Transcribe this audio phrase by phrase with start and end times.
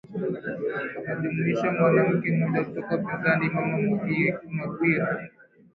[0.95, 3.77] Wanajumuisha mwanamke mmoja kutoka upinzani mama
[4.51, 5.29] Magwira